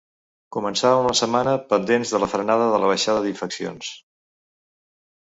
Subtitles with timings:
[0.55, 3.95] Començàvem la setmana pendents de la frenada de la baixada d’infeccions.